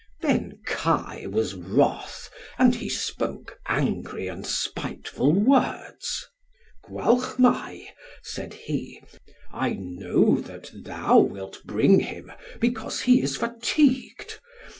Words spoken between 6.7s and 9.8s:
"Gwalchmai," said he, "I